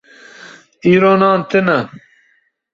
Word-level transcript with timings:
Îro 0.91 1.11
nan 1.19 1.41
tune. 1.49 1.77